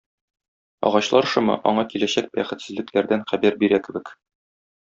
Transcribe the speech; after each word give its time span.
Агачлар 0.89 1.27
шомы 1.33 1.57
аңа 1.71 1.85
киләчәк 1.93 2.31
бәхетсезлекләрдән 2.39 3.25
хәбәр 3.33 3.63
бирә 3.65 3.83
кебек. 3.89 4.15